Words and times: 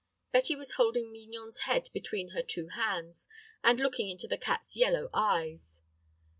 Betty 0.31 0.55
was 0.55 0.77
holding 0.77 1.11
Mignon's 1.13 1.59
head 1.59 1.91
between 1.93 2.29
her 2.29 2.41
two 2.41 2.69
hands, 2.69 3.27
and 3.63 3.79
looking 3.79 4.09
into 4.09 4.27
the 4.27 4.35
cat's 4.35 4.75
yellow 4.75 5.11
eyes. 5.13 5.83